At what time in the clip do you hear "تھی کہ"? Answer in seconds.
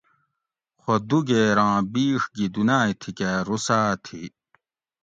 2.99-3.29